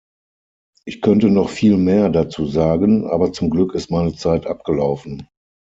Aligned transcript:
Ich 0.83 0.99
könnte 0.99 1.29
noch 1.29 1.49
viel 1.49 1.77
mehr 1.77 2.09
dazu 2.09 2.47
sagen, 2.47 3.05
aber 3.07 3.33
zum 3.33 3.51
Glück 3.51 3.75
ist 3.75 3.91
meine 3.91 4.15
Zeit 4.15 4.47
abgelaufen. 4.47 5.27